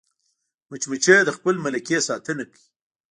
مچمچۍ 0.69 1.17
د 1.25 1.29
خپل 1.37 1.55
ملکې 1.65 1.97
ساتنه 2.09 2.43
کوي 2.51 2.67